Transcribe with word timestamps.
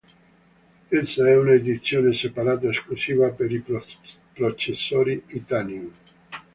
Essa 0.91 1.27
è 1.27 1.37
una 1.37 1.53
edizione 1.53 2.11
separata 2.13 2.67
esclusiva 2.67 3.29
per 3.29 3.51
i 3.51 3.63
processori 4.39 5.21
Itanium. 5.27 5.93